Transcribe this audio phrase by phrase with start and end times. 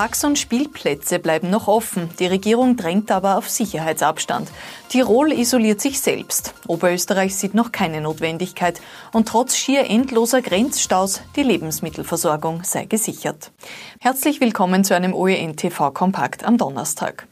[0.00, 2.08] Parks und Spielplätze bleiben noch offen.
[2.18, 4.48] Die Regierung drängt aber auf Sicherheitsabstand.
[4.88, 6.54] Tirol isoliert sich selbst.
[6.66, 8.80] Oberösterreich sieht noch keine Notwendigkeit.
[9.12, 13.52] Und trotz schier endloser Grenzstaus, die Lebensmittelversorgung sei gesichert.
[14.00, 17.26] Herzlich willkommen zu einem OEN-TV-Kompakt am Donnerstag.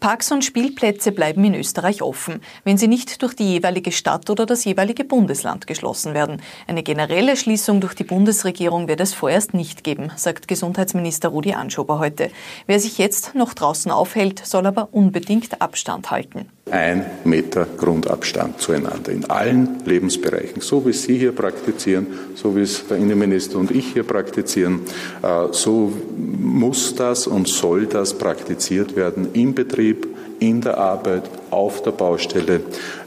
[0.00, 4.46] Parks und Spielplätze bleiben in Österreich offen, wenn sie nicht durch die jeweilige Stadt oder
[4.46, 6.40] das jeweilige Bundesland geschlossen werden.
[6.66, 11.98] Eine generelle Schließung durch die Bundesregierung wird es vorerst nicht geben, sagt Gesundheitsminister Rudi Anschober
[11.98, 12.30] heute.
[12.66, 19.12] Wer sich jetzt noch draußen aufhält, soll aber unbedingt Abstand halten ein Meter Grundabstand zueinander
[19.12, 23.92] in allen Lebensbereichen, so wie Sie hier praktizieren, so wie es der Innenminister und ich
[23.92, 24.80] hier praktizieren,
[25.22, 30.06] äh, so muss das und soll das praktiziert werden im Betrieb,
[30.40, 32.56] in der Arbeit, auf der Baustelle,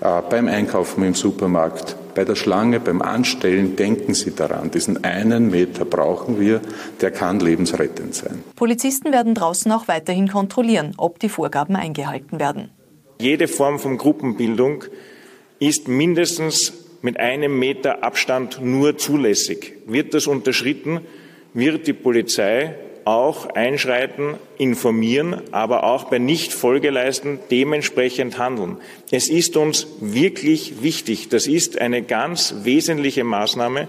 [0.02, 3.76] äh, beim Einkaufen im Supermarkt, bei der Schlange, beim Anstellen.
[3.76, 6.62] Denken Sie daran, diesen einen Meter brauchen wir,
[7.02, 8.44] der kann lebensrettend sein.
[8.56, 12.70] Polizisten werden draußen auch weiterhin kontrollieren, ob die Vorgaben eingehalten werden.
[13.24, 14.84] Jede Form von Gruppenbildung
[15.58, 19.76] ist mindestens mit einem Meter Abstand nur zulässig.
[19.86, 21.00] Wird das unterschritten,
[21.54, 28.76] wird die Polizei auch einschreiten, informieren, aber auch bei Nichtfolgeleisten dementsprechend handeln.
[29.10, 31.30] Es ist uns wirklich wichtig.
[31.30, 33.88] Das ist eine ganz wesentliche Maßnahme,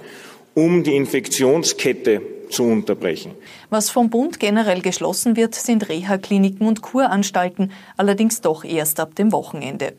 [0.54, 2.22] um die Infektionskette
[2.54, 3.32] zu unterbrechen.
[3.70, 9.32] Was vom Bund generell geschlossen wird, sind Reha-Kliniken und Kuranstalten, allerdings doch erst ab dem
[9.32, 9.94] Wochenende.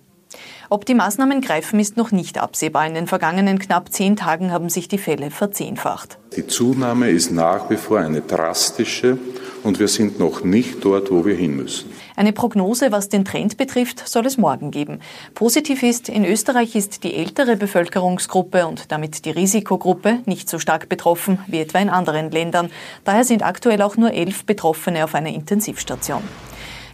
[0.70, 2.88] Ob die Maßnahmen greifen, ist noch nicht absehbar.
[2.88, 6.18] In den vergangenen knapp zehn Tagen haben sich die Fälle verzehnfacht.
[6.36, 9.18] Die Zunahme ist nach wie vor eine drastische
[9.66, 11.90] und wir sind noch nicht dort, wo wir hin müssen.
[12.16, 15.00] Eine Prognose, was den Trend betrifft, soll es morgen geben.
[15.34, 20.88] Positiv ist, in Österreich ist die ältere Bevölkerungsgruppe und damit die Risikogruppe nicht so stark
[20.88, 22.70] betroffen wie etwa in anderen Ländern.
[23.04, 26.22] Daher sind aktuell auch nur elf Betroffene auf einer Intensivstation.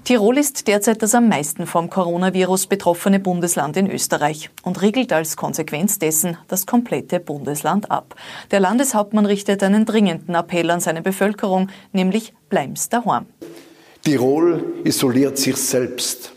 [0.03, 5.37] Tirol ist derzeit das am meisten vom Coronavirus betroffene Bundesland in Österreich und regelt als
[5.37, 8.15] Konsequenz dessen das komplette Bundesland ab.
[8.49, 13.27] Der Landeshauptmann richtet einen dringenden Appell an seine Bevölkerung, nämlich bleib's daheim.
[14.03, 16.33] Tirol isoliert sich selbst.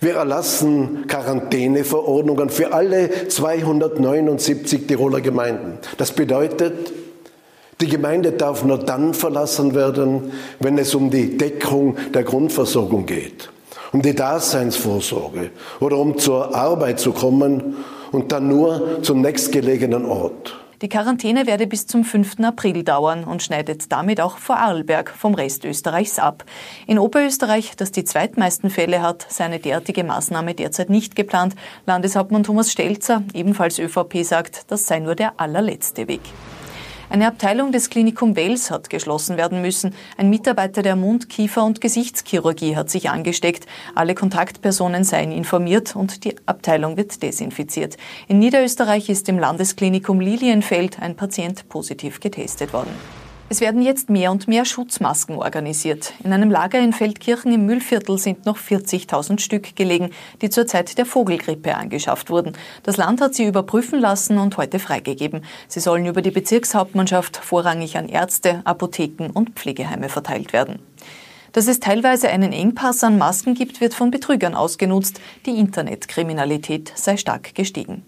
[0.00, 5.78] Wir erlassen Quarantäneverordnungen für alle 279 Tiroler Gemeinden.
[5.98, 6.92] Das bedeutet,
[7.80, 13.50] die Gemeinde darf nur dann verlassen werden, wenn es um die Deckung der Grundversorgung geht,
[13.92, 15.50] um die Daseinsvorsorge
[15.80, 17.76] oder um zur Arbeit zu kommen
[18.12, 20.56] und dann nur zum nächstgelegenen Ort.
[20.82, 22.40] Die Quarantäne werde bis zum 5.
[22.40, 26.44] April dauern und schneidet damit auch Vorarlberg vom Rest Österreichs ab.
[26.86, 31.54] In Oberösterreich, das die zweitmeisten Fälle hat, sei eine derartige Maßnahme derzeit nicht geplant.
[31.86, 36.20] Landeshauptmann Thomas Stelzer, ebenfalls ÖVP, sagt, das sei nur der allerletzte Weg.
[37.08, 39.94] Eine Abteilung des Klinikum Wels hat geschlossen werden müssen.
[40.16, 43.66] Ein Mitarbeiter der Mund-, Kiefer- und Gesichtschirurgie hat sich angesteckt.
[43.94, 47.96] Alle Kontaktpersonen seien informiert und die Abteilung wird desinfiziert.
[48.26, 52.90] In Niederösterreich ist im Landesklinikum Lilienfeld ein Patient positiv getestet worden.
[53.48, 56.14] Es werden jetzt mehr und mehr Schutzmasken organisiert.
[56.24, 60.10] In einem Lager in Feldkirchen im Müllviertel sind noch 40.000 Stück gelegen,
[60.42, 62.54] die zur Zeit der Vogelgrippe angeschafft wurden.
[62.82, 65.42] Das Land hat sie überprüfen lassen und heute freigegeben.
[65.68, 70.80] Sie sollen über die Bezirkshauptmannschaft vorrangig an Ärzte, Apotheken und Pflegeheime verteilt werden.
[71.52, 75.20] Dass es teilweise einen Engpass an Masken gibt, wird von Betrügern ausgenutzt.
[75.46, 78.02] Die Internetkriminalität sei stark gestiegen.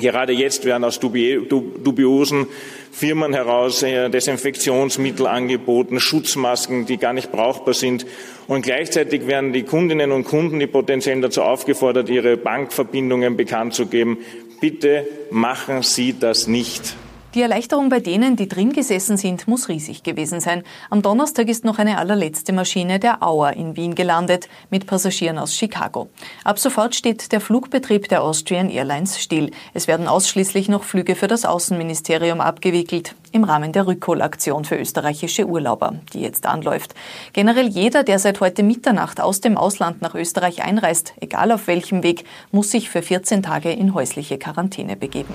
[0.00, 2.46] Gerade jetzt werden aus dubiosen
[2.90, 8.04] Firmen heraus äh, Desinfektionsmittel angeboten, Schutzmasken, die gar nicht brauchbar sind.
[8.48, 13.86] Und gleichzeitig werden die Kundinnen und Kunden, die potenziell dazu aufgefordert, ihre Bankverbindungen bekannt zu
[13.86, 14.18] geben.
[14.60, 16.96] Bitte machen Sie das nicht.
[17.34, 20.64] Die Erleichterung bei denen, die drin gesessen sind, muss riesig gewesen sein.
[20.90, 25.54] Am Donnerstag ist noch eine allerletzte Maschine der Auer in Wien gelandet, mit Passagieren aus
[25.54, 26.08] Chicago.
[26.42, 29.52] Ab sofort steht der Flugbetrieb der Austrian Airlines still.
[29.74, 35.46] Es werden ausschließlich noch Flüge für das Außenministerium abgewickelt, im Rahmen der Rückholaktion für österreichische
[35.46, 36.96] Urlauber, die jetzt anläuft.
[37.32, 42.02] Generell jeder, der seit heute Mitternacht aus dem Ausland nach Österreich einreist, egal auf welchem
[42.02, 45.34] Weg, muss sich für 14 Tage in häusliche Quarantäne begeben.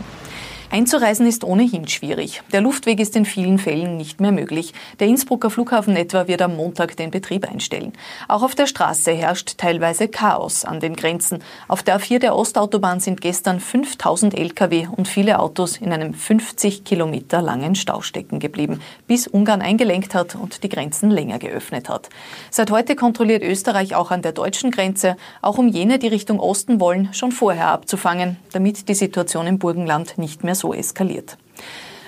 [0.76, 2.44] Einzureisen ist ohnehin schwierig.
[2.52, 4.74] Der Luftweg ist in vielen Fällen nicht mehr möglich.
[5.00, 7.94] Der Innsbrucker Flughafen etwa wird am Montag den Betrieb einstellen.
[8.28, 11.40] Auch auf der Straße herrscht teilweise Chaos an den Grenzen.
[11.70, 16.84] Auf der A4 der Ostautobahn sind gestern 5000 Lkw und viele Autos in einem 50
[16.84, 22.10] Kilometer langen Stau stecken geblieben, bis Ungarn eingelenkt hat und die Grenzen länger geöffnet hat.
[22.52, 26.82] Seit heute kontrolliert Österreich auch an der deutschen Grenze, auch um jene, die Richtung Osten
[26.82, 31.38] wollen, schon vorher abzufangen, damit die Situation im Burgenland nicht mehr so eskaliert.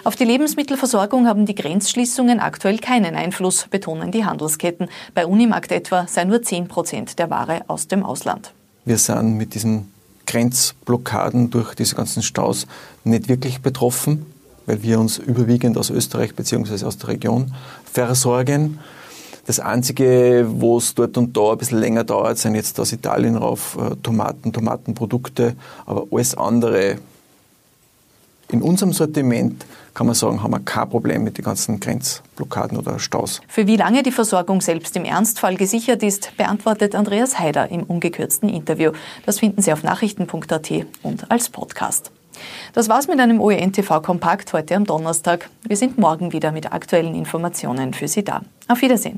[0.04, 4.88] Auf die Lebensmittelversorgung haben die Grenzschließungen aktuell keinen Einfluss, betonen die Handelsketten.
[5.14, 8.54] Bei Unimarkt etwa seien nur 10 Prozent der Ware aus dem Ausland.
[8.86, 9.92] Wir sind mit diesen
[10.26, 12.68] Grenzblockaden durch diese ganzen Staus
[13.04, 14.26] nicht wirklich betroffen,
[14.66, 16.86] weil wir uns überwiegend aus Österreich bzw.
[16.86, 17.54] aus der Region
[17.92, 18.80] versorgen.
[19.46, 23.38] Das Einzige, wo es dort und da ein bisschen länger dauert, sind jetzt aus Italien
[23.38, 25.56] rauf äh, Tomaten, Tomatenprodukte,
[25.86, 26.98] aber alles andere
[28.52, 33.00] in unserem Sortiment kann man sagen, haben wir kein Problem mit den ganzen Grenzblockaden oder
[33.00, 33.42] Staus.
[33.48, 38.48] Für wie lange die Versorgung selbst im Ernstfall gesichert ist, beantwortet Andreas Haider im ungekürzten
[38.48, 38.92] Interview.
[39.26, 40.72] Das finden Sie auf nachrichten.at
[41.04, 42.12] und als Podcast.
[42.74, 45.50] Das war's mit einem OEN-TV Kompakt heute am Donnerstag.
[45.64, 48.42] Wir sind morgen wieder mit aktuellen Informationen für Sie da.
[48.68, 49.18] Auf Wiedersehen.